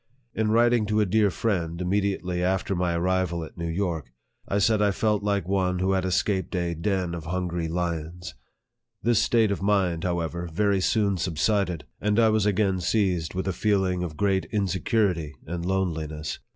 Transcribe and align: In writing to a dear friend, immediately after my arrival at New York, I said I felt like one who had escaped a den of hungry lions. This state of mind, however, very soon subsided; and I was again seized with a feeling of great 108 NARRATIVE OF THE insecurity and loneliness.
In 0.33 0.49
writing 0.49 0.87
to 0.87 0.99
a 0.99 1.05
dear 1.05 1.29
friend, 1.29 1.79
immediately 1.79 2.41
after 2.43 2.75
my 2.75 2.95
arrival 2.95 3.43
at 3.43 3.55
New 3.55 3.67
York, 3.69 4.11
I 4.47 4.57
said 4.57 4.81
I 4.81 4.89
felt 4.89 5.21
like 5.21 5.47
one 5.47 5.77
who 5.77 5.91
had 5.91 6.05
escaped 6.05 6.55
a 6.55 6.73
den 6.73 7.13
of 7.13 7.25
hungry 7.25 7.67
lions. 7.67 8.33
This 9.03 9.21
state 9.21 9.51
of 9.51 9.61
mind, 9.61 10.03
however, 10.03 10.49
very 10.51 10.81
soon 10.81 11.17
subsided; 11.17 11.85
and 12.01 12.19
I 12.19 12.29
was 12.29 12.47
again 12.47 12.79
seized 12.79 13.35
with 13.35 13.47
a 13.47 13.53
feeling 13.53 14.01
of 14.01 14.17
great 14.17 14.47
108 14.51 14.51
NARRATIVE 14.51 14.51
OF 14.51 14.51
THE 14.51 14.57
insecurity 15.27 15.35
and 15.45 15.65
loneliness. 15.67 16.39